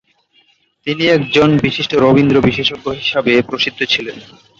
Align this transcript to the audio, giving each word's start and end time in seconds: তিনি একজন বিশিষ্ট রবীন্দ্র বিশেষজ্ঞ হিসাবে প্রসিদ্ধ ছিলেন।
তিনি 0.87 1.03
একজন 1.07 1.49
বিশিষ্ট 1.57 1.91
রবীন্দ্র 1.95 2.37
বিশেষজ্ঞ 2.41 2.87
হিসাবে 2.93 3.31
প্রসিদ্ধ 3.41 3.79
ছিলেন। 3.83 4.17